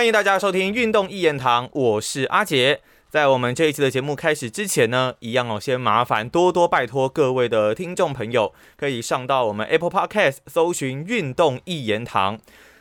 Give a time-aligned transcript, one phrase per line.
[0.00, 2.80] 欢迎大家收听运动一言堂，我是阿杰。
[3.10, 12.38] 在我们这一期的节目开始之前呢，一样哦，先麻烦多多拜托各位的听众朋友，可以上到我们 Apple Podcast 搜寻“运动一言堂”，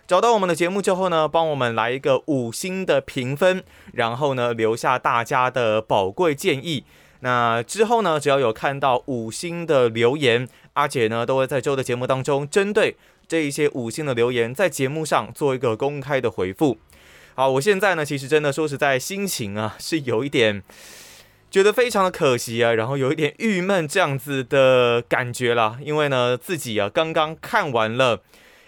[0.07, 6.85] 找到我们的节目之后呢，帮我们来一个五星的评分，然后呢留下大家的宝贵建议。
[7.19, 12.95] 那之后呢，只要有看到五星的留言，阿姐呢都会在周的节目当中，针对
[13.27, 16.77] 这一些五星的留言，在节目上做一个公开的回复。
[17.39, 20.61] 好，我现在呢，其实真的说实在，心情啊是有一点
[21.49, 25.79] 觉得非常的可惜啊，然后有一点郁闷这样子的感觉啦。
[25.81, 28.21] 因为呢，自己啊刚刚看完了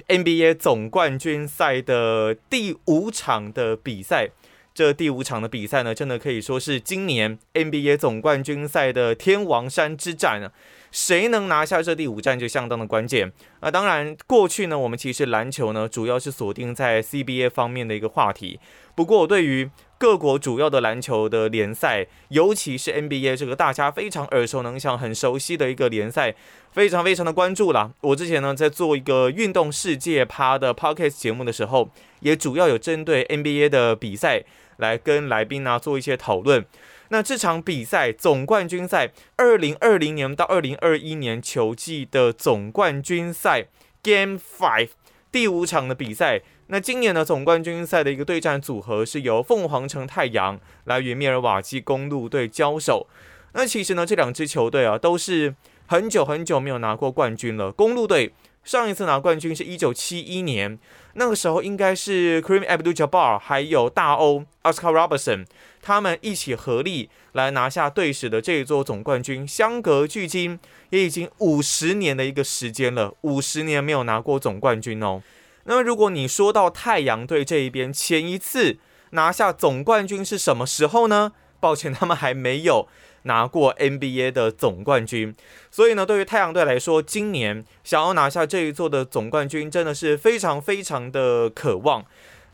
[0.07, 4.29] NBA 总冠军赛的第五场的比赛，
[4.73, 10.51] 这第五场的比赛呢，真的可以说是今年 NBA 总冠军赛的天王山之战啊。
[10.91, 13.31] 谁能拿下这第五战就相当的关键
[13.62, 13.71] 啊！
[13.71, 18.59] 当然，过去呢，我们其实篮球呢主要是锁定在 CBA 方面的一个话题。
[18.93, 26.35] 不过，对于各国主要的篮球的联赛，尤其是 NBA 这个大家非常耳熟能详、很熟悉的一个联赛，
[26.74, 27.91] 非常非常的关注啦。
[28.01, 34.43] 我之前呢在做一个运动世界趴的 Podcast 节目的时候，也主要有针对 NBA 的比赛
[34.82, 36.65] 来跟来宾呢做一些讨论。
[37.07, 43.68] 那这场比赛总冠军赛，二零二零年到二零二一年球季的总冠军赛
[44.02, 44.90] Game Five
[45.32, 46.41] 第五场的比赛。
[46.68, 53.07] 那今年的总冠军赛的一个对战组合是由凤凰城太阳来与密尔瓦基公路队交手。
[53.54, 55.54] 那其实呢，这两支球队啊，都是
[55.87, 57.74] 很久很久没有拿过冠军了。
[57.74, 58.32] 公路队
[58.63, 60.77] 上一次拿冠军是一九七一年，
[61.15, 65.45] 那个时候应该是 Kareem Abdul-Jabbar 还有大欧 Oscar Robertson。
[65.81, 70.59] 他们一起合力来拿下队史的这一座总冠军，相隔距今
[70.91, 75.24] 也已经五十年的一个时间了，五十年没有拿过总冠军哦。
[75.63, 78.78] 那么如果你说到太阳队这一边，前一次
[79.12, 81.31] 拿下总冠军是什么时候呢？
[81.59, 82.88] 抱歉，他们还没有
[83.24, 85.36] 拿过 NBA 的总冠军。
[85.70, 92.06] 所以呢，对于太阳队来说，今年想要拿下这一座的总冠军，真的是非常非常的渴望。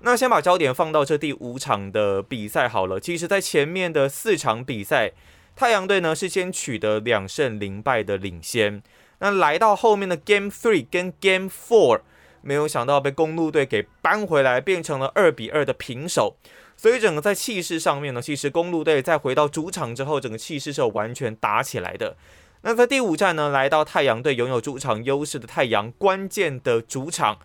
[0.02, 3.00] 那先把焦点放到这第五场的比赛好了。
[3.00, 5.12] 其实，在前面的四场比赛，
[5.56, 8.84] 太阳队呢是先取得两胜零败的领先。
[9.20, 12.02] 那来到后面的 Game Three 跟 Game Four，
[12.44, 16.38] 没有想到被公路队给扳回来，变成了二比二的平手。
[16.78, 22.16] 所以整个在气势上面呢，其实公路队在回到主场之后，整个气势是有完全打起来的。
[22.62, 27.40] 那在第五站呢，来到太阳队拥有主场优势的太阳，关键的主场。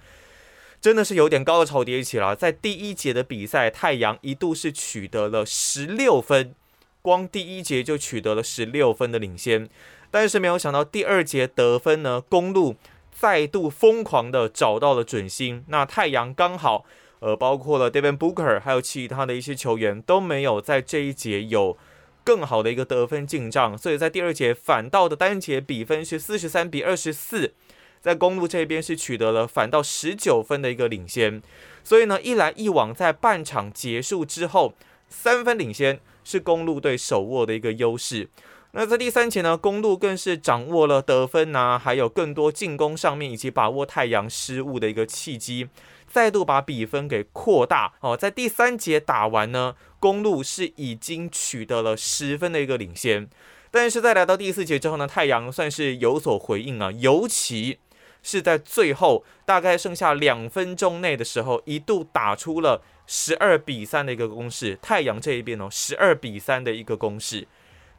[0.81, 6.56] 真的是有点高潮迭起了，在第一节的比赛，太阳一度是取得了十六分，
[7.00, 9.69] 光第一节就取得了十六分的领先，
[10.10, 12.75] 但是没有想到第二节得分呢，公路
[13.12, 16.84] 再度疯狂的找到了准心，那太阳刚好，
[17.22, 21.78] 呃，包括了 Devin Booker 还有其他的一些球员都没有在这一节有
[22.25, 27.55] 更好的一个得分进账，所以在第二节反倒的单节比分是四十三比二十四。
[28.00, 31.41] 在公路这边是取得了反倒十九分的一个领先，
[31.84, 34.75] 所以呢一来一往，在半场结束之后，
[35.09, 38.28] 三分领先是公路队手握的一个优势。
[38.72, 45.69] 那在第三节呢，公路更是掌握了得分呐，还有更多进攻上面以及把握太阳失误的一个契机，
[46.12, 48.17] 再度把比分给扩大哦。
[48.17, 53.28] 在第三节打完呢，公路是已经取得了十分的一个领先，
[53.71, 57.78] 但是在来到第四节之后呢，太阳算是有所回应啊，尤其。
[58.25, 64.79] 是在最后大概剩下两分钟内的时候，一度打出了十二比三的一个攻势。
[64.81, 67.49] 太阳这一边哦，十二比三的一个攻势。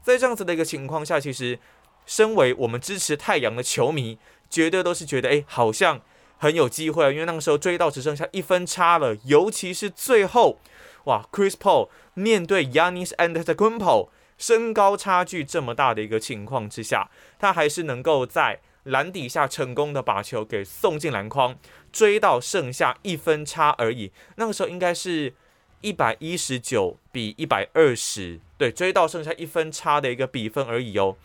[0.02, 1.60] 在这样子的一个情况下，其实
[2.06, 4.18] 身为我们支持太阳的球迷，
[4.50, 6.00] 绝对都是觉得哎，好像
[6.44, 9.16] 很有机会，因为那个时候追到只剩下一分差了。
[9.24, 10.60] 尤其是最后，
[11.06, 17.10] 哇，Chris Paul 面对 Yanis Antetokounmpo，身高差距这么大的一个情况之下，
[17.40, 18.60] 他还是能够在。
[18.84, 21.58] 篮底下成功的把球给送进篮筐，
[21.94, 24.12] 追到剩下一分差而已。
[24.36, 25.34] 那个时候应该是
[25.80, 31.16] 一百一十九比一百二十，对，追到剩下一分差的一个比分而已哦。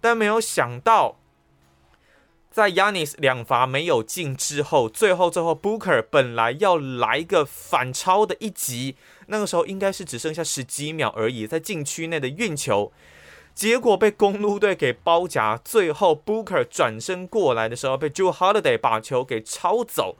[0.00, 1.16] 但没有想到，
[2.54, 8.94] 在 Yanis 两罚没有进之后，最后最后 Booker 本来要来一个反超的一击，
[9.26, 12.92] 那个时候应该是只剩下十几秒而已，在禁区内的运球。
[13.56, 20.16] 结果被公路队给包夹，最后 Booker 转身过来的时候，被 Joe Holiday 把球给抄走。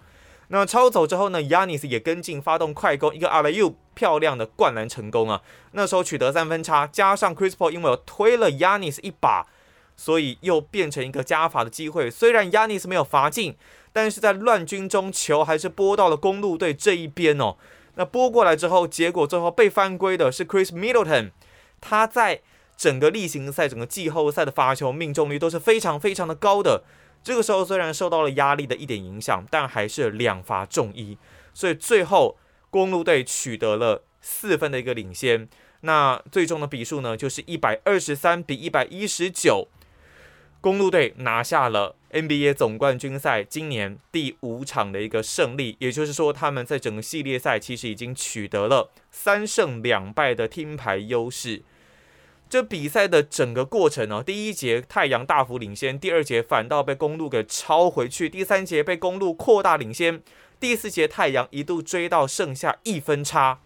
[0.49, 5.41] 那抄走之后呢，Yanis 也跟进发动快攻，一个 Alley 漂亮的灌篮成功啊！
[5.71, 9.47] 那时候取得三分差，加上 Chris Paul 因为推了 Yanis 一把，
[9.97, 12.11] 所以又变成一个加罚的机会。
[12.11, 13.57] 虽然 Yanis 没有罚进，
[13.93, 17.57] 但是在乱军中球还是拨到了公路队这一边哦。
[17.97, 21.31] 那拨过来之后，结果最后被犯规的是 Chris Middleton，
[21.81, 22.41] 他在
[22.77, 26.83] 整个例行赛、整个季后赛的罚球命中率都是非常非常的高的。
[27.23, 31.17] 这个时候虽然受到了压力的一点影响，但还是两罚中一，
[31.55, 32.37] 所以最后
[32.69, 35.49] 公路队取得了四分的一个领先。
[35.83, 39.69] 那最终的比数呢，就是一百二十三比一百一十九，
[40.65, 45.77] 公路队拿下了 NBA 总冠军赛今年第五场的一个胜利。
[45.79, 51.63] 也就是说，他们在整个系列赛其实已经取得了三胜两败的听牌优势。
[52.49, 60.23] 这比赛的整个过程呢，第一节太阳大幅领先，第二节反倒被公路给超回去，第三节被公路扩大领先，
[60.59, 63.61] 第四节太阳一度追到剩下一分差。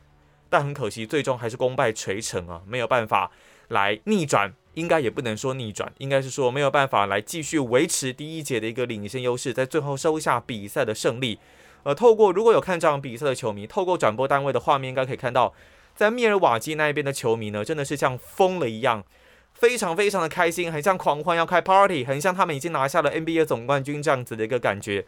[0.51, 3.31] 但很可惜，最终还是功败垂成啊，没有办法
[3.69, 11.41] 来逆转，应该也不能说逆转，应该是说没有办法来继续维持第一节的一个领先优势，在最后收下比赛的胜利。
[11.83, 15.53] 呃，透过如果有看这场比赛的球迷，透过转播单位的画面，应该可以看到，
[15.97, 19.05] 在密尔瓦基那一边的球迷呢，真的是像疯了一样，
[19.53, 25.05] 非常非常的开心，很像狂欢要开 party，很像他们已经拿下了 NBA 总冠军这样子的一个感觉。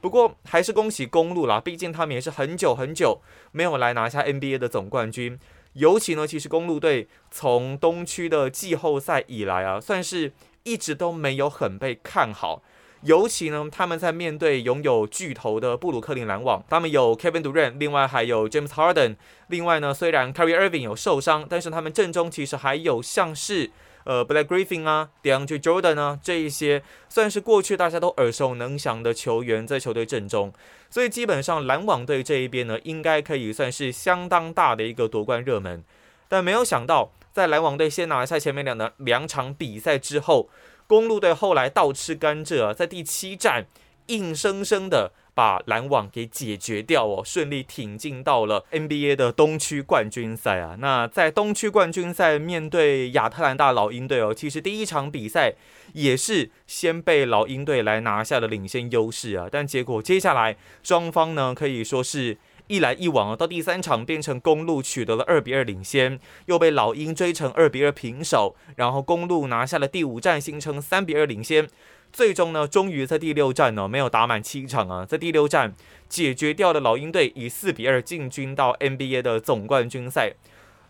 [0.00, 3.20] 不过还是恭喜公路啦，毕竟他们也是很久很久
[3.50, 5.38] 没有来拿下 NBA 的总冠军。
[5.78, 10.32] 尤其呢，其实公路队从东区的季后赛以来啊，算是
[10.64, 12.62] 一直都没有很被看好。
[13.02, 19.16] 尤其呢，他们在面对拥有巨头的布鲁克林篮网，他们有 Kevin Durant，另外还有 James Harden，
[19.46, 23.70] 另外呢，虽然 Kyrie Irving 有受伤，但是他们阵中其实还有像是。
[24.08, 30.50] 呃，Black Griffin 啊，DeAndre Jordan 啊，这一些算是过去大家都耳熟能详的球员在球队阵中，
[30.88, 35.84] 所以基本上篮网队这一边呢，应该可以算是相当大的一个夺冠热门。
[36.26, 40.48] 但没有想到，在篮网队先拿下前面两的两场比赛之后，
[40.86, 43.66] 公路队后来倒吃甘蔗，在第七战
[44.08, 45.12] 硬生生的。
[45.38, 50.74] 把篮网给解决掉哦，顺利挺进到了 NBA 的东区冠军赛啊。
[50.80, 55.54] 那在东区冠军赛面对亚特兰大老鹰队哦，其实第一场比赛
[55.92, 59.46] 也是先被老鹰队来拿下了领先优势啊。
[59.48, 71.68] 但结果接下来双方呢可以说是一来一往啊，到第三场变成公路取得了二比二领先，又被老鹰追成二比二平手，然后公路拿下了第五战，形成三比二领先。
[72.12, 75.74] 最终呢，终于在第六战呢，没有打满七场啊，在第六战
[76.08, 80.34] 解决掉了老鹰队，以四比二进军到 NBA 的总冠军赛。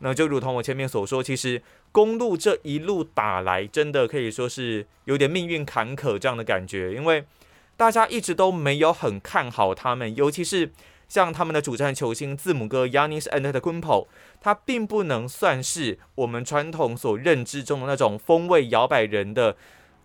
[0.01, 1.61] 那就如同我前面所说，其实
[1.91, 7.25] 公路这一路打来，真的可以说是有点命运坎坷这样的感觉，因为
[7.77, 10.73] 大家一直都没有很看好他们，尤其是
[11.09, 14.07] 像他们的主战球星字母哥 Yanis a n d e r t u m p o
[14.41, 19.57] 他并不能算是我们传统所认知中的那种风味摇摆人的。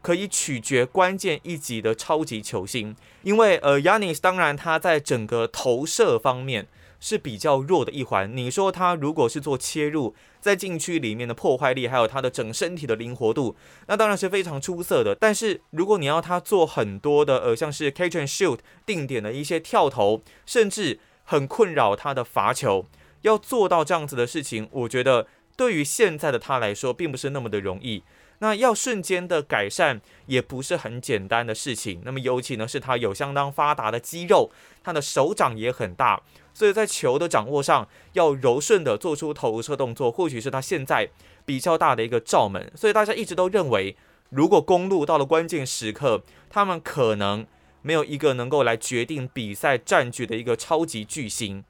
[0.04, 6.68] 可以取决关键一级的超级球星，因为呃，Yanis 当然他在整个投射方面
[7.00, 8.36] 是比较弱的一环。
[8.36, 13.56] 你说他如果是做切入，在禁区里面的破坏力，还有他的整身体的灵活度，
[13.88, 15.16] 那当然是非常出色的。
[15.16, 22.86] 但是如果你要他做很多的呃，像是 catch and shoot 定点的一些跳投，甚至很困扰他的罚球，
[23.22, 28.04] 要做到这样子的事情，我觉得对于现在的他来说，并不是那么的容易。
[28.44, 32.02] 那要瞬间的改善也不是很简单的事情。
[32.04, 34.52] 那么尤其呢是他有相当发达的肌肉，
[34.84, 36.22] 他的手掌也很大，
[36.54, 41.10] 所以在球的掌握上要柔顺的做出投射动作，或许是他现在
[41.46, 42.70] 比较大的一个罩门。
[42.76, 43.96] 所以大家一直都认为，
[44.30, 47.48] 如果公路到了关键时刻，他们可能
[47.82, 51.64] 没有一个能够来决定比赛战局的一个超级巨星。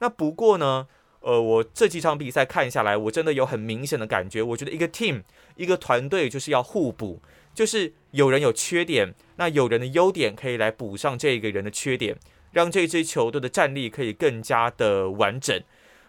[0.00, 0.88] 那不过呢？
[1.20, 4.40] 呃，我这几场比赛看下来，我真的有很明显的感觉。
[4.40, 5.24] 我觉得一个 team，
[5.56, 7.20] 一个团队就是要互补，
[7.52, 12.16] 就是有人有缺点，那有人的优点可以来补上这个人的缺点，
[12.52, 15.60] 让这支球队的战力可以更加的完整。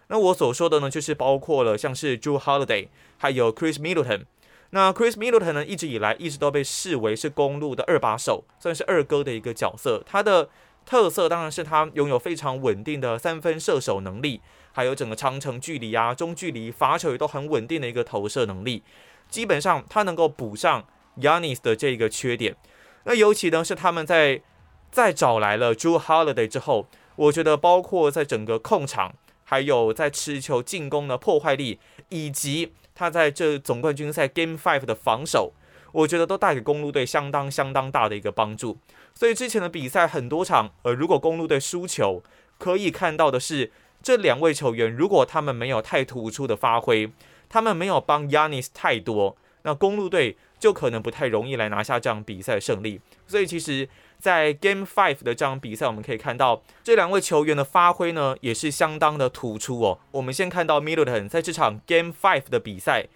[0.08, 4.22] 那我所说的呢，就是包括了像是 Drew Holiday，还有 Chris Middleton。
[4.70, 10.02] 那 Chris Middleton 呢，一直以来一直都被视为是公路的二把手，算是二哥的一个角色。
[10.06, 10.48] 他的
[10.84, 14.40] 特色当然是他拥有非常稳定的三分射手能力。
[14.70, 18.84] 还有整个长程距离啊、中距离罚球也都很稳定的一个投射能力，
[19.28, 20.86] 基本上他能够补上
[21.20, 22.56] Yanis 的这个缺点。
[23.04, 24.42] 那尤其呢是他们在
[24.90, 35.52] 再找来了 Drew Holiday 之后，我觉得包括在整个控场，还有在持球进攻的破坏力，以及他在这总冠军赛 Game Five 的防守，
[35.92, 38.78] 我觉得都带给公路队相当相当大的一个帮助。
[39.14, 42.22] 所以之前的比赛很多场，呃，如果公路队输球，
[42.58, 43.72] 可以看到的是。
[44.00, 47.10] 这两位球员，如果他们没有太突出的发挥，
[47.48, 53.00] 他们没有帮 Yanis 太多，那公路队就可能不太容易来拿下这场比赛胜利。
[53.26, 53.88] 所以其实，
[54.18, 59.98] 在 Game Five 的这场比赛，我们可以看到这两位球员的发挥呢，也是相当的突出哦。
[60.10, 63.06] 我们先看到 Middleton 在这场 Game Five 的比赛，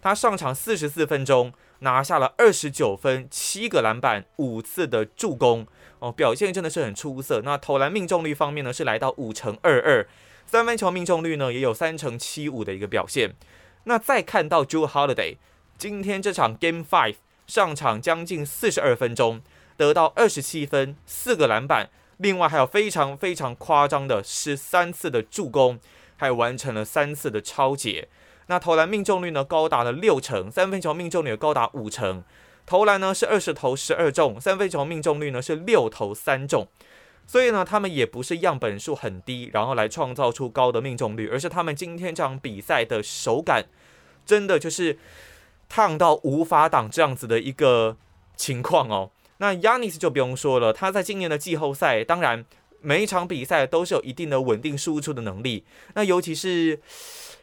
[0.00, 5.66] 他上场四十四分钟，拿下了二十九分、七个篮板、五次的助攻
[5.98, 7.42] 哦，表现真的是很出色。
[7.44, 10.06] 那投篮命中率方面呢，是来到五成二二。
[10.46, 13.34] 三分球命中率呢，也有三成七五的一个表现。
[13.88, 15.36] 那再看到 Joe Holiday，
[15.78, 17.14] 今天这场 Game Five
[17.46, 19.40] 上场将近四十二分钟，
[19.76, 25.78] 得到二十七分、四个篮板，另外还有非常非常夸张的十三次的助攻，
[26.16, 28.08] 还完成了三次的超解。
[28.48, 32.24] 那投篮命中率呢，高达了六成，三分球命中率高达五成，
[32.66, 36.66] 投篮呢是二十投十二中，三分球命中率呢是六投三中。
[37.26, 43.66] 所以呢，他们也不是样本数很低，然后来创造出高的命中率，而是他们今天这场比赛的手感，
[44.24, 44.96] 真的就是
[45.68, 47.96] 烫到无法挡这样子的一个
[48.36, 49.10] 情况哦。
[49.38, 52.44] 那 Yanis 就不用说了，他在今年的季后赛，当然
[52.80, 55.64] 每一场比赛都是有一定的稳定输出的能力。
[55.94, 56.80] 那尤其是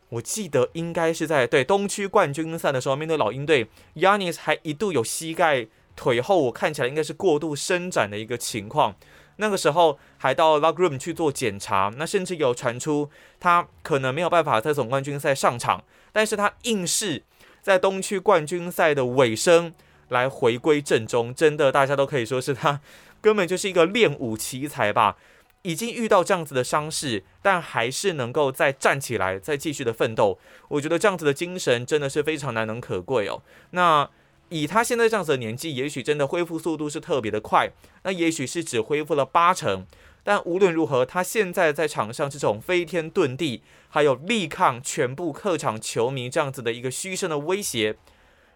[0.10, 8.96] 我记得应该是在对东区冠军赛的时候，面对老鹰队，Yanis 还一度有膝盖腿后，我看起来应该是过度伸展的一个情况。
[9.38, 13.10] 那个时候还到 log room 去做检查，那甚至有传出
[13.40, 17.24] 他可能没有办法在总冠军赛上场，但是他硬是
[17.62, 19.74] 在东区冠军赛的尾声
[20.10, 22.80] 来回归正中，真的大家都可以说是他
[23.22, 25.18] 根本就是一个练武奇才吧，
[25.64, 30.38] 已经遇到这样子的伤势，但还是能够再站起来，再继续的奋斗，
[30.68, 33.42] 我觉得这样子的精神真的是非常难能可贵哦。
[33.72, 34.10] 那。
[34.54, 37.72] 以他现在这样子的年纪，也许真的恢复速度是特别的快，
[38.04, 39.88] 那也许是只恢复了八成。
[40.24, 47.96] 但无论如何，他现在在场上这种飞天遁地，还有力抗全部客场球迷这样子的一个嘘声的威胁，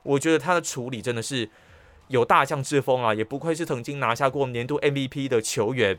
[0.04, 1.50] 我觉得他的处理真的是
[2.10, 3.16] 有大将之风啊！
[3.16, 5.98] 也不愧是曾经拿下过年度 MVP 的球员。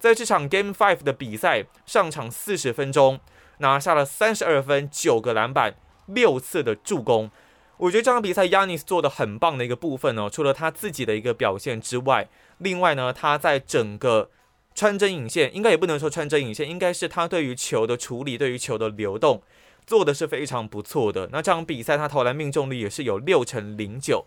[0.00, 3.20] 在这场 Game Five 的比赛上场四十分钟，
[3.58, 5.74] 拿下了三十二分、九个篮板、
[6.06, 7.30] 六次的助攻。
[7.76, 12.28] 我觉得这场比赛，Yanis 做的很棒的一个部分呢，除了他自己的一个表现之外，
[12.58, 14.30] 另外呢，他在整个
[14.76, 19.42] 穿针引线，应该也不能说穿针引线，应该是他对于球的处理，对于球的流动，
[19.84, 21.28] 做的是非常不错的。
[21.32, 24.26] 那这场比赛他投篮命中率也是有六成零九，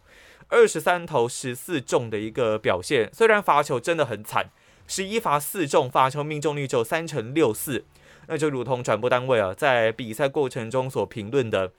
[0.50, 3.10] 二十三投十四中的一个表现。
[3.14, 4.50] 虽然罚球真的很惨，
[4.88, 7.86] 十一罚四中，罚球命中率只有三成六四。
[8.28, 11.72] 那就如同转播单位啊，在比赛过程中所评论的。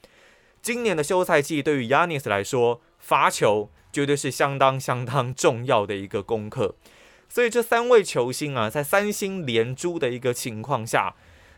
[0.68, 6.74] 今年的休赛季对于 Yanis 来说，罚球绝对是相当相当重要的一个功课。
[7.26, 11.14] 所以这三位球星啊，在三星连珠的一个情况下，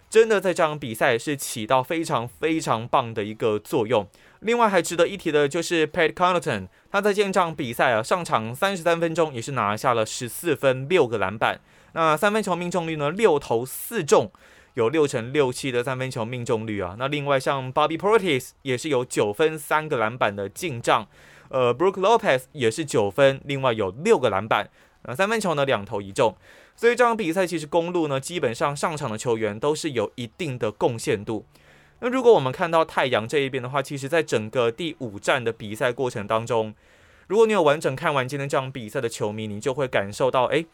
[0.08, 4.06] 真的在这场比赛是起到非常非常棒的一个作用。
[4.42, 11.60] 另外还值得一提的就是 Pat Connaughton，他在这场比赛啊上场三十三分钟，也是拿下了十四分六个篮板。
[11.94, 14.30] 那三分球命中率呢，六投四中。
[14.80, 21.06] 有六成六七的三分球命中率啊，那另外像 Bobby Portis 也是有九分三个篮板的进账，
[21.50, 24.70] 呃，Brook Lopez 也是九分，另外有六个篮板，
[25.02, 26.34] 呃三分球呢两投一中，
[26.74, 31.44] 所以这场比赛其实公路呢基本上上场的球员都是有一定的贡献度。
[31.98, 36.74] 那如果我们看到太阳这一边的话，其实在整个第五站的比赛过程当中，
[37.26, 40.64] 如果你有完整看完今天这场比赛的球迷，你就会感受到，哎。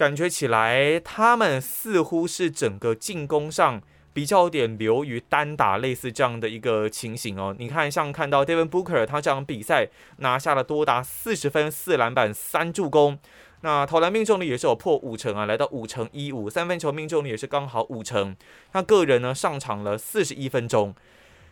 [0.00, 3.82] 感觉起来，他们似乎是整个进攻上
[4.14, 7.54] 比较有点流于单打，类似这样的一个情形哦。
[7.58, 13.18] 你看，像看到 Devin Booker，他这场比赛拿下了多达四十分、四篮板、三助攻，
[13.60, 18.34] 那投篮命中率也是有破五成啊，来到五成一五，三分球命中率也是刚好五成。
[18.72, 20.94] 他个人呢上场了四十一分钟，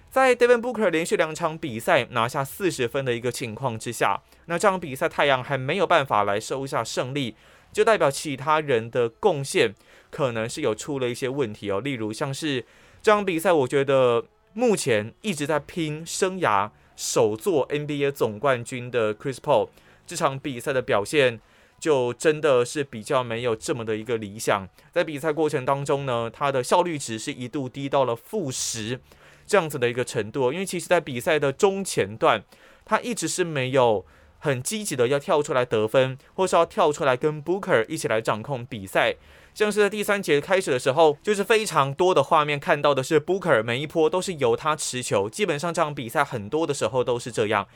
[0.09, 7.37] 在 Devin Booker 连续两场比赛拿下四十分的一个情况之下，那这场比赛太阳还没有办法来收下胜利。
[7.73, 9.73] 就代表其他人的贡献
[10.11, 12.65] 可能是有出了一些问题哦，例如像是
[13.03, 19.69] 这场比赛，我觉得目前一直在拼生涯首座 NBA 总冠军的 Chris Paul，
[20.07, 21.41] 这场比赛的表现
[21.79, 24.69] 就真的是比较没有这么的一个理想。
[24.91, 28.99] 在比赛过程当中呢，他的效率值是一度低到了负十
[29.47, 32.43] 这样子的一个程度，因为其实在比赛的中前段，
[32.85, 34.05] 他一直是没有。
[34.39, 39.17] 很积极的要跳出来得分，或是要跳出来跟 Booker 一起来掌控比赛。
[39.55, 47.67] 像是在第三节开始的时候，就是非常多的画面看到的是 Booker 每一波都是由他持球，基本上这场比赛很多的时候都是这样，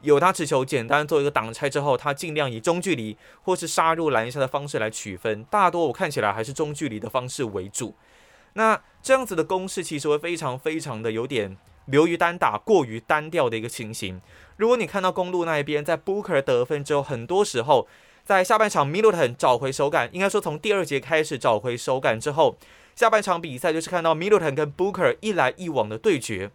[0.00, 5.44] 有他持球，简单做一个挡拆之后，他尽量以中距离或是杀入篮下的方式来取分。
[5.44, 7.94] 大多我看起来还是中距离的方式为主。
[8.54, 14.22] 那这样子的攻势其实会非常非常的有点流于单打、过于单调的一个情形。
[14.56, 17.86] 如果你看到公路那一边在 Booker 得分之后，很多时候
[18.24, 22.56] 在下半场 Middleton 找回手感，应该说从第二节开始找回手感之后，
[22.94, 26.50] 下半场比赛就是看到 Middleton 跟 Booker 一来一往的对决。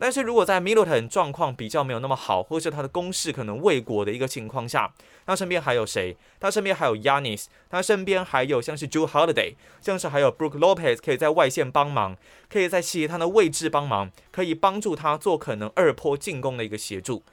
[0.00, 4.94] 但是如果在 Middleton 状况比较没有那么好，或是他的攻势可能未果的一个情况下，
[5.26, 6.16] 他身边还有谁？
[6.38, 12.16] 他身边还有 Yanis，他身边还有像是 Joe Holiday，像是还有 Brook Lopez 可以在外线帮忙，
[12.48, 17.24] 可以在其他的位置帮忙，可以帮助他做可能二波进攻的一个协助。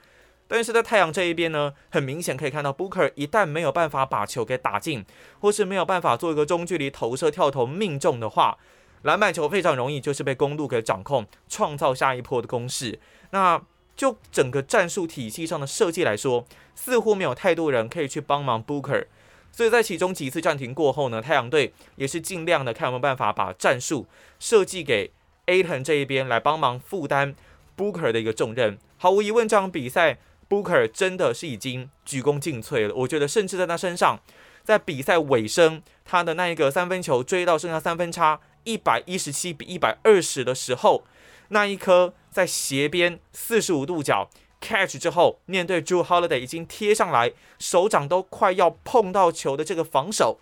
[0.48, 5.04] 但是在太阳这一边呢，很明显可以看到 Booker 一旦没有办法把球给打进，
[5.40, 8.58] 或是没有办法做一个中距离投射跳投命中的话。
[9.02, 12.98] 篮板球非常容易就是被公路给掌控，创造下一波的攻势。
[13.30, 13.60] 那
[13.94, 19.06] 就整个战术体系上的设计来说，似乎没有太多人可以去帮忙 Booker。
[19.52, 24.06] 所以在其中几次暂停过后呢，太阳队也是尽量的看有没有办法把战术
[24.38, 25.12] 设计给
[25.46, 27.34] A 腾这一边来帮忙负担
[27.76, 28.78] Booker 的一个重任。
[28.98, 32.94] 毫无疑问，这场比赛 Booker 真的是已经鞠躬尽瘁了。
[32.94, 34.20] 我觉得，甚至在他身上，
[34.62, 38.40] 在比赛尾声，他的那一个三分球追到剩下三分差。
[38.64, 41.04] 一百一十七比一百二十的时候，
[41.50, 44.28] 那一颗在斜边四十五度角
[44.60, 50.40] catch 之后，面对 Drew Holiday 已经贴上来，手掌都快要碰到球的这个防守，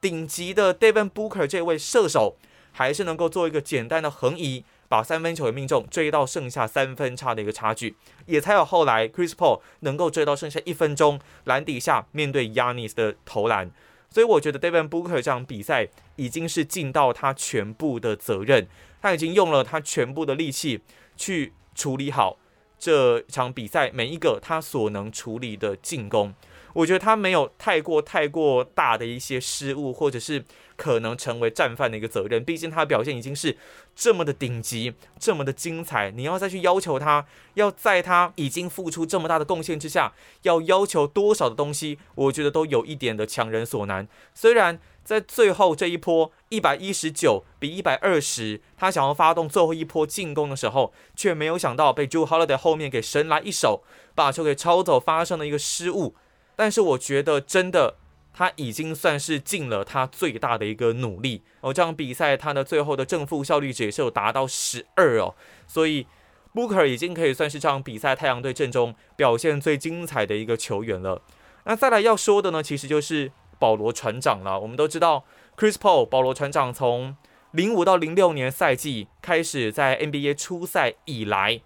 [0.00, 2.36] 顶级的 Devin Booker 这位射手，
[2.72, 7.94] 还是能够做一个简单的横移，把三分球的命中，追到剩下三分差的一个差距，
[8.26, 13.70] 也才有后来 Chris Paul 能够追到剩下一分钟篮底下面对 Yanis 的投篮。
[14.10, 18.66] 所以我觉得 Devin Booker 这场比赛已经是尽到他全部的责任，
[19.00, 20.80] 他已经用了他全部的力气
[21.16, 22.36] 去处理好
[22.76, 26.34] 这场比赛每一个他所能处理的进攻。
[26.72, 30.44] 我觉得他没有太过太过大的一些失误，或者是
[30.76, 32.44] 可能成为战犯的一个责任。
[32.44, 33.56] 毕竟他的表现已经是
[33.94, 36.10] 这么的顶级，这么的精彩。
[36.10, 40.12] 你要再去要求他，要在他已经付出这么大的贡献之下，
[40.42, 44.06] 要要求多少的东西，我觉得都有一点的强人所难。
[44.34, 53.82] 虽然在最后这一波一百一十九比一百二十，他想要发动最后一波进攻的时候，却没有想到被 Joe Holiday 后面给神来一手，
[54.14, 56.14] 把球给抄走，发生了一个失误。
[56.60, 57.96] 但是我觉得，真的
[58.34, 61.72] 他已经算是尽了他最大的一个努力哦。
[61.72, 65.34] 这场比赛他的最后的正负效率值也是有达到十二哦，
[65.66, 66.06] 所以
[66.52, 71.22] Booker 已经可以算是这场比赛太阳队阵中表现最精彩的一个球员了。
[71.64, 74.60] 那再来要说的呢，其实就是保罗船长了。
[74.60, 75.24] 我们都知道
[75.56, 77.16] ，Chris Paul 保罗船长从
[77.52, 81.62] 零五到零六年赛季开始在 NBA 初赛以来，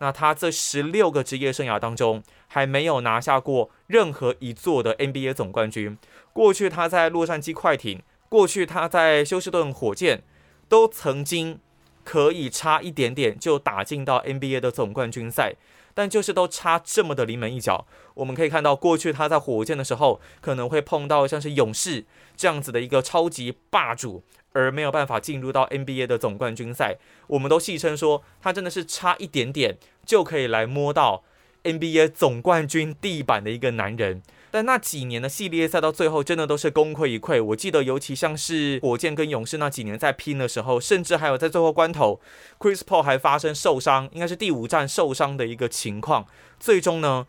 [0.00, 2.24] 那他这十六个职业生涯当中。
[2.54, 5.98] 还没有拿下过任何一座的 NBA 总冠军。
[6.32, 8.00] 过去他在洛杉矶快艇，
[8.30, 10.22] 过去他在休斯顿火箭，
[10.66, 11.60] 都曾经
[12.02, 15.56] 可以差一点点就打进到 NBA 的总冠军赛，
[15.92, 17.86] 但就是都差这么的临门一脚。
[18.14, 26.96] 我们可以看到，过去他在火箭的时候，可能会碰到像是勇士这样子的一个超级霸主，而没有办法进入到 NBA 的总冠军赛。
[27.26, 29.76] 我们都戏称说，他真的是差一点点
[30.06, 31.22] 就可以来摸到。
[31.64, 37.42] NBA 总冠军地板的一个男人，但那几年的系列赛到最后真的都是功亏一篑。
[37.42, 42.20] 我记得尤其像是火箭跟勇士那几年在拼的时候，甚至还有在最后关头
[42.58, 46.26] ，Chris Paul 还发生受伤，应该是第五战受伤的一个情况。
[46.58, 47.26] 最终呢，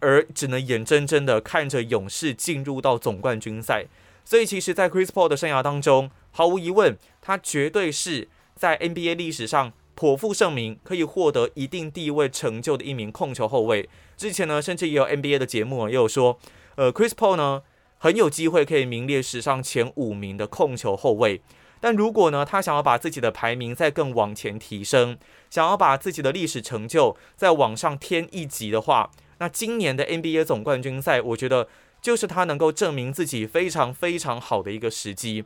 [0.00, 3.86] 而只能眼睁睁的看着勇士进入到总冠军赛。
[4.24, 9.72] 所以其实，在 Chris Paul 的生涯当中，毫无疑问，他绝对是在 NBA 历史上。
[9.96, 13.88] 颇负盛名，可以获得一定地位成就的一名控球后卫。
[14.16, 16.38] 之前呢，甚至也有 NBA 的节目也有说，
[16.76, 17.62] 呃，Chris Paul 呢
[17.98, 21.40] 很有机会可以名列史上前五名的控球后卫。
[21.80, 25.18] 但如果呢，他想要把自己的排名再更往前提升，
[25.50, 31.68] 想要把自己的历史成就再往上添一级的话，那今年的 NBA 总冠军赛，我觉得
[32.00, 35.44] 就是他能够证明自己非常非常好的一个时机。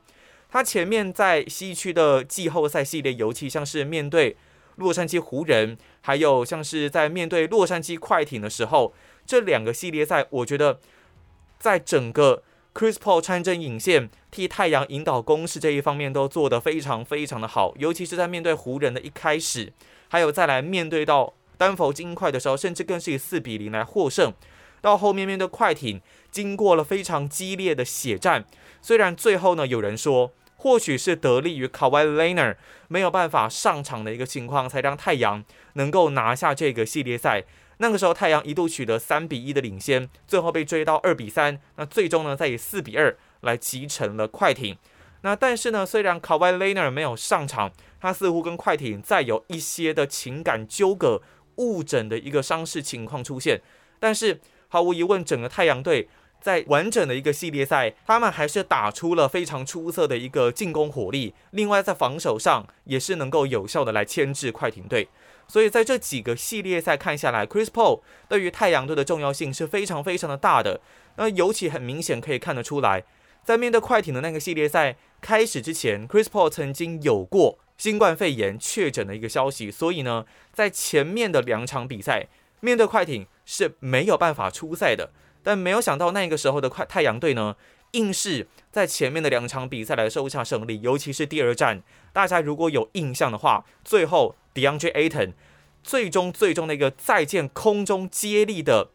[0.50, 4.36] 他前面在西区的季后赛系列，尤其像是面对
[4.76, 8.92] 洛杉矶湖人，还有像是在面对洛杉矶快艇的时候，
[9.24, 10.80] 这两个系列赛，我觉得
[11.60, 12.42] 在整个
[12.74, 19.72] Chris Paul 参政引线、替太阳引导攻势这一方面都做得非常非常的好，尤其是在面对湖人的一开始，
[20.08, 24.32] 还有再来面对到丹佛金块的时候，甚至更是以四比零来获胜。
[24.80, 26.00] 到后面面对快艇，
[26.32, 28.44] 经过了非常激烈的血战，
[28.82, 30.32] 虽然最后呢，有人说。
[30.60, 35.42] 或许是得力于 Kawhi l e n a r 没有办法上场的一个情况，才让太阳
[35.72, 37.44] 能够拿下这个系列赛。
[37.78, 41.58] 那个时候太阳一度取得三比一的领先，最后被追到二比三。
[41.76, 44.76] 那最终呢，再以四比二来击沉了快艇。
[45.22, 51.22] 那但是呢，虽然 Kawhi l e n a r 没有上场，他似乎跟快艇再有一些的情感纠葛、
[51.56, 53.62] 误诊的一个伤势情况出现，
[53.98, 56.08] 但是毫无疑问，整个太阳队
[56.40, 65.08] 在完整的一个系列赛，他们还是打出了非常出色的一个进攻火力，另外在防守上也是能够有效的来牵制快艇队。
[65.46, 70.80] 所以在这几个系列赛看下来，Chris Paul 对于太阳队的重要性是非常非常的大的。
[71.16, 73.02] 那尤其很明显可以看得出来，
[73.42, 82.28] 在面对快艇的那个系列赛开始之前，Chris Paul 曾经有过新冠肺炎确诊的一个消息，所以呢，在前面的两场比赛
[82.60, 85.10] 面对快艇是没有办法出赛的。
[85.42, 87.56] 但没有想到那个时候的快太阳队呢，
[87.92, 94.36] 硬是在前面的两场比赛来收下胜利，尤其是第二战，大家如果有印象的话，最后。
[94.52, 95.34] DeAndre Ayton
[95.84, 98.90] 最终最终的一个再见空中接力的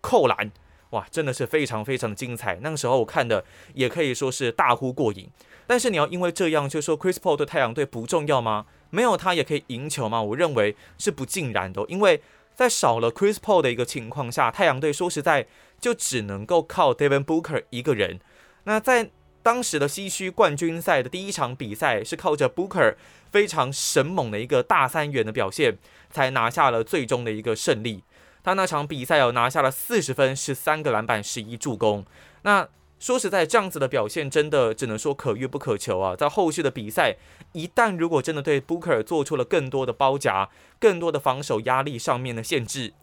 [0.00, 0.52] 扣篮，
[0.90, 2.60] 哇，真的是非常非常的精彩。
[2.62, 5.28] 那个时候我看的也可以说是大呼过瘾。
[5.66, 8.66] 但是你要因为这样就说 Chris Paul 对太阳队不重要吗？
[8.90, 10.22] 没有他也可以赢球吗？
[10.22, 11.84] 我认为是不尽然的。
[11.88, 12.22] 因为
[12.54, 15.48] 在少了 Chris Paul 的一个情况下，太阳队说实在
[15.80, 18.20] 就只能够靠 Devin Booker 一个人。
[18.64, 19.10] 那在
[19.42, 22.96] 当时的西区冠军赛的第一场比赛是靠着 Booker。
[23.30, 25.78] 非常神猛的一个大三元的表现，
[26.10, 28.02] 才拿下了最终的一个胜利。
[28.42, 32.04] 他那场比赛有拿下了四十分，十三个篮板，十一助攻。
[32.42, 36.16] 那说实在，这样子的表现真的只能说可遇不可求啊！
[36.16, 37.18] 在后续的比赛，
[37.52, 40.48] 一旦如果真的对 Booker 做出了更多的包夹、
[40.80, 42.94] 更多的防守压力上面的限制，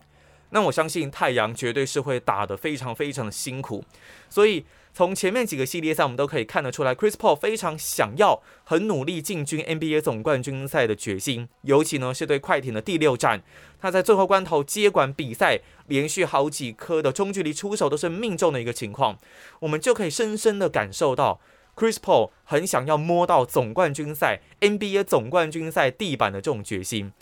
[0.50, 3.84] 那我相信太阳绝对是会打得非常非常的辛苦。
[4.30, 4.66] 所以。
[4.94, 11.48] 从前面几个系列赛，我们都可以看得出来，Chris Paul 非常想要、很努力进军 NBA 总冠军赛的决心。
[11.62, 13.44] 尤其呢，是对快艇的第六战，
[13.80, 19.20] 他在最后关头接管比赛，连续好几颗的中距离出手都是命中的一个情况，
[19.60, 21.40] 我们就可以深深的感受到
[21.76, 27.14] Chris Paul 很想要摸到总冠军赛、NBA 总冠军赛地板的这种决心。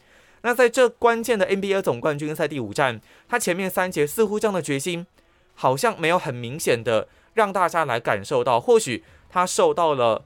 [0.45, 5.07] 那在这关键的 NBA 总冠军赛第五战，他前面三节似乎这样的决心
[5.55, 7.07] 好像没有很明显的。
[7.33, 10.23] 让大家来感受到，或许他受到了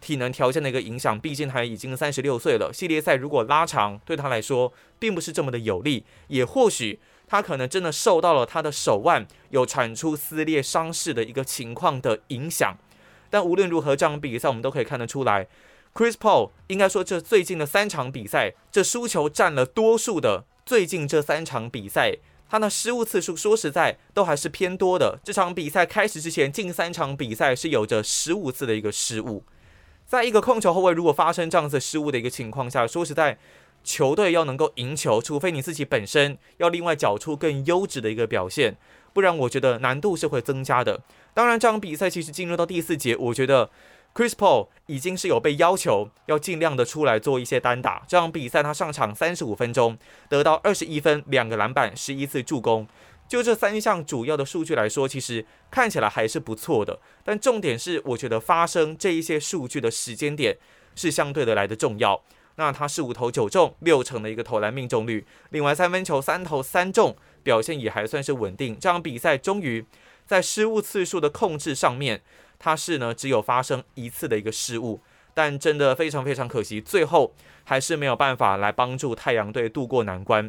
[0.00, 2.72] 体能条件的一个影响，毕竟他已经三十六岁了。
[2.72, 6.04] 系列赛如果拉长，对他来说并不是这么的有利。
[6.26, 12.76] 也或许他可能真的受到了他的手腕有传出撕裂伤势的一个情况的影响。
[13.30, 15.46] 但无论如何，这场比赛我们都可以看得出来
[15.94, 20.44] ，Chris Paul 应该说这最近的三场比赛，这输球占了多数的。
[20.64, 22.18] 最近这三场比赛。
[22.52, 25.20] 他的失误次数，说实在都还是偏多的。
[25.22, 29.44] 这场比赛开始之前，近三场比赛是有着十五次的一个失误。
[30.04, 33.38] 在一个控球后卫如果发生这样子失误的一个情况下，说实在，
[33.84, 38.76] 球队要能够赢球，除非你自己本身要另外缴出更优质的一个表现，
[39.12, 41.02] 不然我觉得难度是会增加的。
[41.32, 43.70] 当然，这场比赛其实进入到第四节，我觉得。
[44.12, 48.02] Chris Paul 已经是有被要求要尽量的出来做一些单打。
[48.08, 49.96] 这场比赛他上场三十五分钟，
[50.28, 52.86] 得到二十一分、两个篮板、十一次助攻。
[53.28, 56.98] 就这三项主要的数据来说，其实看起来还是不错的。
[57.22, 60.56] 但重点是，我觉得发生这一些数据的时间点
[60.96, 62.20] 是相对的来的重要。
[62.56, 68.74] 那他是五投九中，六成的一个投篮命中率，另外三分球三投三中，表现也还算是稳定。
[68.74, 69.86] 这场比赛终于
[70.26, 72.20] 在失误次数的控制上面。
[72.60, 75.00] 他是呢，只有发生一次的一个失误，
[75.34, 80.48] 但真的非常非常可惜，最后还是没有办法来帮助太阳队渡过难关。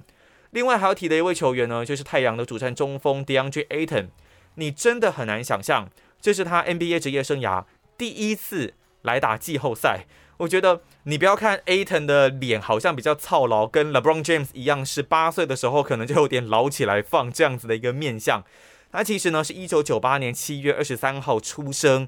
[0.51, 4.09] 另外还要提的一位球员呢，就是太阳的主战中锋 DeAndre Ayton。
[4.55, 7.63] 你真的很难想象，这是他 NBA 职业生涯
[7.97, 10.05] 第一次来打季后赛。
[10.37, 18.43] 我觉得你不要看 Ayton 的脸好像比较操劳，跟 LeBron James 一样，是八岁的时候可能就有点老起来放这样子的一个面相。
[18.91, 22.07] 他其实呢是一九九八年七月二十三号出生，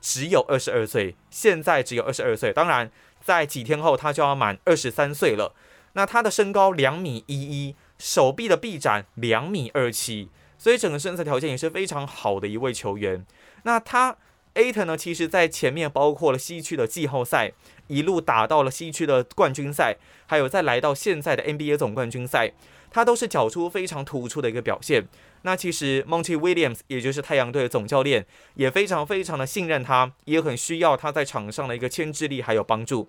[0.00, 2.52] 只有二十二岁，现在只有二十二岁。
[2.52, 2.90] 当然，
[3.22, 5.54] 在几天后他就要满二十三岁了。
[5.94, 13.26] 那他的身高两米一一，手臂的臂展两米二七，所以整个身材条件也是非常好的一位球员。
[13.64, 14.16] 那他
[14.54, 17.52] a t o n 呢，其实在前面包括了西区的季后赛，
[17.88, 22.52] 一路打到了西区的冠军赛，还有再来到现在的 NBA 总冠军赛，
[22.90, 25.08] 他都是缴出非常突出的一个表现。
[25.42, 33.08] 那其实 Monty Williams，也就是太阳队的总教练，也非常非常的信任他，也很需要他在场上的一个牵制力还有帮助。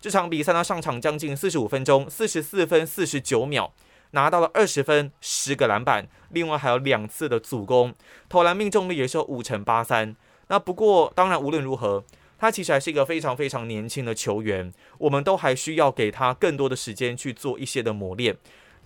[0.00, 3.72] 这场比赛他，上场将近四十五分钟，四十四分四十九秒，
[4.12, 7.94] 拿到了二十分，十个篮板，另外还有两次的主攻，
[8.28, 10.16] 投篮命中率也是五成八三。
[10.48, 12.04] 那不过当然无论如何，
[12.38, 18.36] 他其实还是一个非常非常年轻的球员，我们都还需要给他更多的时间去做一些的磨练。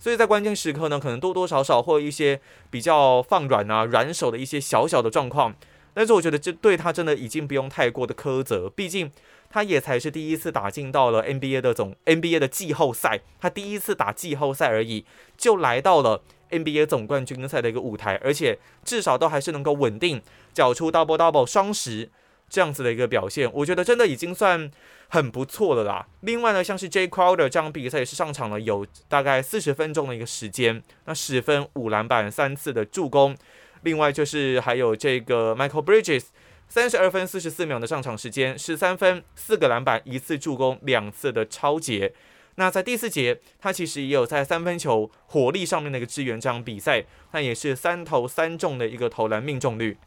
[0.03, 5.55] 所以在关键时刻呢，可能多多少少会有一些比较放软啊、软手的一些小小的状况，
[5.93, 9.09] 但是我觉得这对他真的已经不用太过的苛责，毕竟
[9.49, 15.05] 他也才是第一次打进到了 NBA 的总 NBA 的季后赛，他第一次打季后赛而已，
[15.37, 22.11] 就来到了 NBA 总冠军赛的一个舞台，而且至少都还是能够稳定缴出 double double 双十
[22.53, 24.69] 这样子的一个表现，我觉得真的已经算
[25.07, 26.05] 很不错了啦。
[26.21, 33.35] 另外呢，像是 J Crowder 这场比赛也是上场了有大概四十分钟的一个时间，那十分五篮板三次的助攻。
[33.81, 36.25] 另外就是还有这个 Michael Bridges，
[36.69, 42.13] 三十二分四十四秒的上场时间，十三分四个篮板一次助攻两次的超节。
[42.57, 49.97] 那在第四节，他其实也有在三分球火力上面的一个支援，这场比赛那也是三投三中的一个投篮命中率。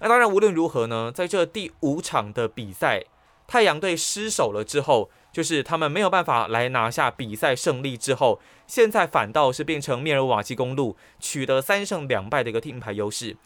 [0.00, 3.04] 那当然无论如何呢，在这第五场的比赛，
[3.46, 5.10] 太阳队失手了之后。
[5.32, 13.36] 就是他们没有办法来拿下比赛胜利之后，现在反倒是变成密尔瓦基公路取得三胜两败的一个听牌优势。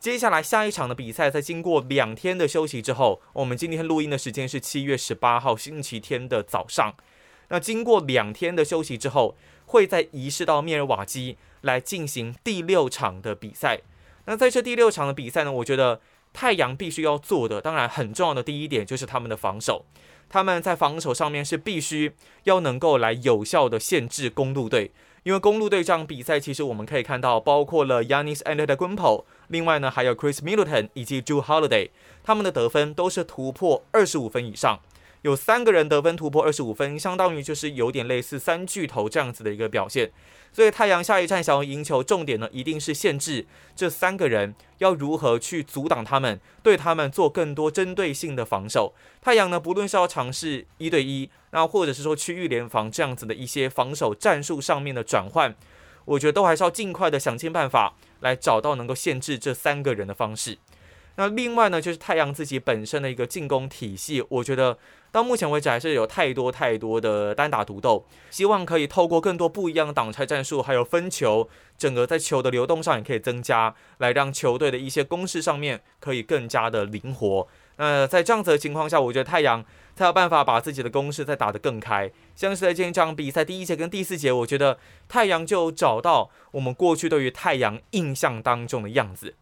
[0.00, 6.94] 接下来下一场的比赛，在经过两天的休息之后，我们今天录音的时间是七月十八号星期天的早上。
[7.48, 13.82] 那经过两天的休息之后，会再移师到密尔瓦基来进行第六场的比赛。
[14.26, 16.00] 那在这第六场的比赛呢，我觉得
[16.32, 19.84] 太阳必须要做的，当然很重要的第一点就是他们的防守。
[20.28, 22.12] 他们在防守上面是必须
[22.44, 24.90] 要能够来有效的限制公路队，
[25.22, 31.90] 因为公路队这场比赛其实我们可以看到，包括了 Yanis Antetokounmpo，另外呢还有 Chris Milton 以及 Drew Holiday，
[32.24, 34.80] 他们的得分都是突破二十五分以上。
[35.24, 40.12] 有三个人得分突破二十五分，相当于就是有点类似三巨头这样子的一个表现。
[40.52, 48.94] 所以太阳下一站想要赢球，重点呢一定是限制这三个人要如何去阻挡他们，对他们做更多针对性的防守。
[49.22, 55.56] 太阳呢，不论是要尝试一对一，那或者是说区域联防这样子的一些防守战术上面的转换，
[56.04, 60.58] 我觉得都还是要尽快的想尽办法来找到能够限制这三个人的方式。
[61.16, 64.76] 那另外呢，就是太阳自己本身的一个进攻体系，我觉得。
[65.14, 71.48] 到目前为止还是有太多太多的单打独斗，希望可以透过更多不一样的挡拆战术，还有分球，
[71.78, 77.46] 整个在球的流动上也可以增加，来让球队的一些攻势上面可以更加的灵活。
[77.76, 82.10] 那在这样子的情况下，我觉得太阳才有办法把自己的攻势再打得更开。
[82.34, 84.76] 像是在今天这场比赛第一节跟第四节，我觉得
[85.08, 89.36] 太阳就找到我们过去对于太阳印象当中的样子。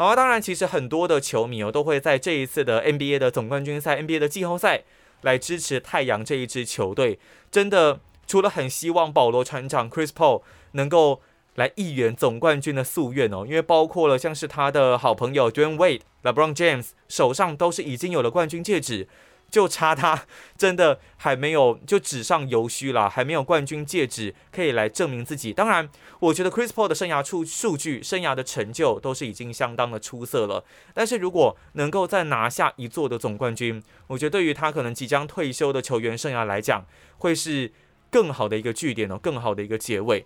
[0.00, 4.84] 好啊，当然其实很多的球迷哦都会在这一次的 NBA 的总冠军赛、NBA 的季后赛。
[5.20, 7.18] 来支持太阳这一支球队，
[7.50, 10.40] 真的除了很希望保罗船长 Chris Paul
[10.72, 11.20] 能够
[11.56, 19.06] 来一圆总冠军的夙愿哦，因为包括了像是他的好朋友 Dwayne Wade、LeBron James 手上都是已经有了冠军戒指。
[19.50, 20.24] 就差他
[20.56, 25.52] 真的还没有就纸上游虚了，还没有冠军戒指可以来证明自己。
[25.52, 25.88] 当然，
[26.20, 30.64] 我觉得 Chris Paul 的生涯数数据、生涯的成就都是已经相当的出色了。
[30.94, 36.86] 但是如果能够再拿下一座的总冠军，我觉得对于他可能即将退休的球员生涯来讲，
[37.18, 37.72] 会是
[38.10, 40.24] 更好的一个据点哦，更好的一个结尾。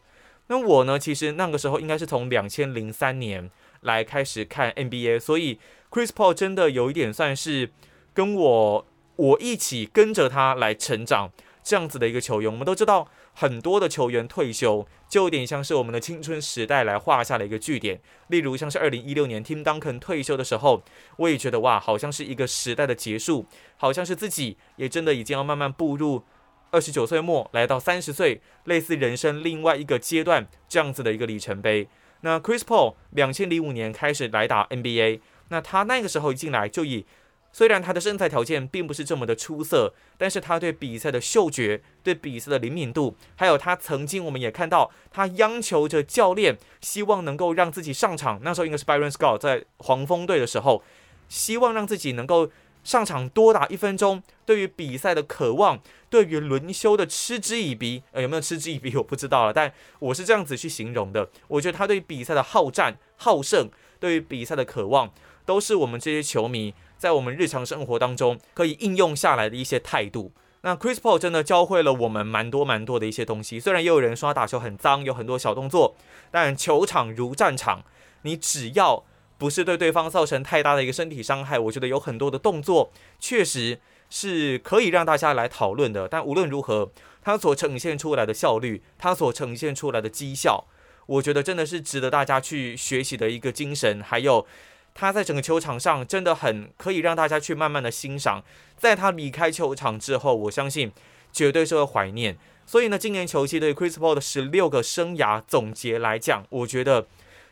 [0.49, 5.59] 那我呢，其实那个时候应该是从两千零三年来开始看 NBA，所以
[5.91, 7.71] Chris Paul 真的有一点算是
[8.13, 8.87] 跟我。
[9.17, 11.31] 我一起跟着他来成长，
[11.63, 18.01] 这样子的一个球员，我们都知道很多的球员退休，就有点像是我们的青春时代来画下了一个句点。
[18.29, 20.83] 例如像是二零一六年 Tim Duncan 退休的时候，
[21.17, 23.47] 我也觉得哇，好像是一个时代的结束，
[23.77, 26.25] 好像是自己也真的已经要慢慢步入
[26.71, 31.89] 二十九岁末，来到三十岁，类似人生另外一个阶段这样子的一个里程碑。
[32.23, 37.07] 那 Chris Paul 两千零五年开始来打 NBA，那他那个时候一进来就以
[37.55, 48.41] 虽然他的身材条件并不是这么的出色，但是他对比赛的嗅觉、对比赛的灵敏度，还有他曾经我们也看到他央求着教练，希望能够让自己上场。
[48.43, 50.83] 那时候应该是 Byron Scott 在黄蜂队的时候，
[51.29, 52.51] 希望让自己能够
[52.83, 54.21] 上场多打一分钟。
[54.45, 61.31] 对于比赛的渴望，对于轮休的嗤之以鼻，呃，有没有嗤之以鼻我不知道了，但我是这样子去形容的。
[61.47, 65.15] 我觉得他对比赛的好战、好胜，对于比赛的渴望，
[65.47, 66.75] 都是我们这些球迷。
[67.05, 73.61] 在我们日常生活当中可以应用下来的一些态度，那 Chris Paul 真的教会了我们蛮多蛮多的一些东西。
[73.61, 75.95] 虽然也有人说他打球很脏，有很多小动作，
[76.31, 77.85] 但球场如战场，
[78.23, 79.05] 你只要
[79.37, 82.91] 不是对对方造成太大的一个身体伤害，我觉得有很多的动作
[83.21, 86.09] 确实是可以让大家来讨论的。
[86.09, 86.91] 但无论如何，
[87.21, 90.65] 他所呈现出来的效率，他所呈现出来的绩效，
[91.05, 94.47] 我觉得真的是值得大家去学习的一个精神，还有。
[94.95, 98.43] 他在整个球场上真的很可以让大家去慢慢的欣赏。
[98.77, 100.93] 在他离开球场之后，我相信
[101.33, 102.39] 绝对是会怀念。
[102.65, 107.07] 所以呢，今年球季对 Chris Paul 的十六个生涯总结来讲，我觉得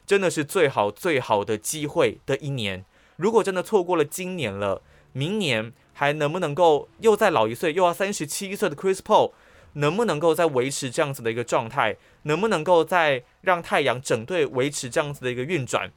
[0.07, 2.85] 真的是最好最好的机会的一年。
[3.17, 4.81] 如果真的错过了今年了，
[5.13, 9.33] 明年还能不能够又再老一岁，又要三十七岁的 Chris Paul，
[9.75, 11.97] 能不能够再维持这样子的一个状态？
[12.23, 15.91] 能不能够再让太阳整队维持这样子的一个运转？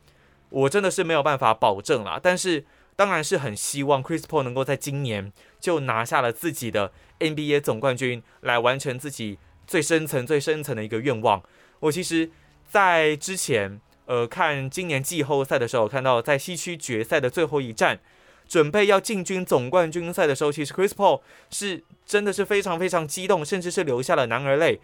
[0.55, 2.19] 我真的是没有办法保证啦。
[2.21, 2.65] 但是
[2.95, 9.37] 当然是很希望 Chris Paul 能够在今年就拿下了自己的 NBA 总冠军，来完成自己
[9.67, 11.43] 最深层、最深层的一个愿望。
[11.79, 12.29] 我其实，
[12.69, 13.79] 在之前。
[14.07, 17.99] 呃，看今年季后赛的时候，看到在西区决赛的最后一战，
[18.47, 24.79] 准备要进军总冠军赛的时候，其实 Chris Paul 是真的是非常非常激动，甚至是流下了男儿泪。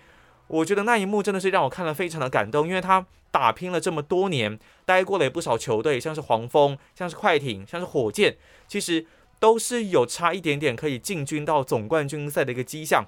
[0.52, 8.36] 我觉得那一幕真的是让我看了非常的感动，因为他打拼了这么多年，待过了也不少球队，像是黄蜂，像是快艇，像是火箭，
[8.68, 9.06] 其实
[9.40, 13.06] 都是有差一点点可以进军到总冠军赛的一个迹象，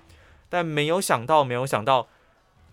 [0.49, 2.07] 但没有想到，没有想到，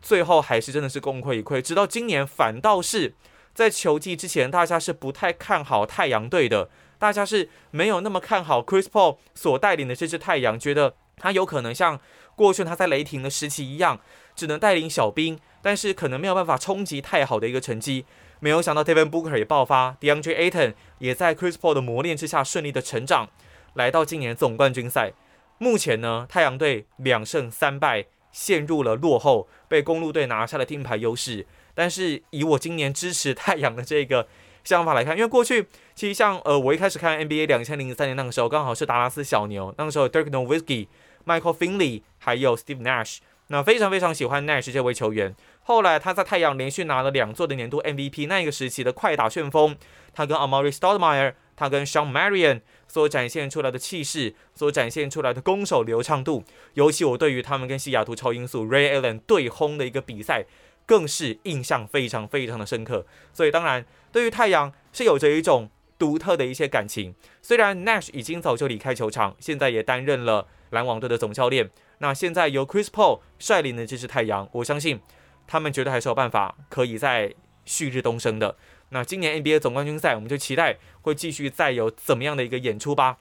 [0.00, 3.14] 最后还是真的是功亏一篑，直到今年反倒是。
[3.52, 11.98] 在球季之前，大家是不太看好太阳队的，大家是没有那么看好 Chris Paul 所带领的这支太阳，觉得他有可能像
[12.36, 14.00] 过去他在雷霆的时期一样，
[14.34, 18.04] 只能带领小兵，但是可能没有办法冲击太好的一个成绩。
[18.40, 23.28] 没有想到 Devin Booker 也爆发，DeAndre Ayton 也在 Chris Paul 的磨练之下顺利的成长，
[23.74, 25.12] 来到今年总冠军赛。
[25.58, 31.46] 目前呢，太阳队两胜三败，陷入了落后，被公路队拿下了金牌优势。
[31.74, 34.26] 但是以我今年支持太阳的这个
[34.64, 40.88] 想法来看，因为过去其实像呃，我一开始看 NBA 两千零三年那个时候，刚好是达拉斯小牛，那个时候 Dirk Nowitzki、
[41.26, 43.18] Michael Finley 还有 Steve Nash，
[43.50, 45.34] 那非常非常喜欢 Nash 这位球员。
[45.62, 49.76] 后来他在太阳连续拿了两座的年度 MVP，那一个时期的快打旋风，
[50.12, 60.46] 他跟 Amari Stoudemire，他跟 Sean Marion 所展现出来的气势，所展现出来的攻守流畅度，尤其我对于他们跟西雅图超音速 Ray Allen 对轰的一个比赛。
[60.86, 67.14] 更是印象非常非常的深刻，所以当然对于太阳是有着一种独特的一些感情。
[67.40, 71.70] 虽然 Nash 已经早就离开球场，现在也担任了篮网队的总教练，
[72.02, 75.00] 那现在由 Chris Paul 率领的这支太阳，我相信
[75.46, 77.34] 他们绝对还是有办法可以在
[77.64, 78.56] 旭日东升的。
[78.88, 83.18] 那今年 NBA 总冠军赛，我们就期待会继续再有怎么样的一个演出吧。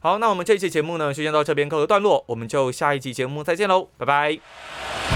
[0.00, 5.15] 好，那我们这一期节目呢，就先到这边告个段落，我们就下一期节目再见喽，拜拜。